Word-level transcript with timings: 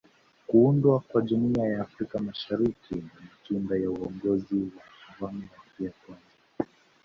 kuundwa 0.47 0.99
kwa 0.99 1.21
Jumuiya 1.21 1.69
ya 1.69 1.81
Afrika 1.81 2.19
Mashariki 2.19 2.95
ni 2.95 3.09
matunda 3.31 3.75
ya 3.75 3.89
uongozi 3.91 4.71
wa 4.77 5.15
awamu 5.25 5.49
ya 5.79 5.91
kwanza 6.05 6.71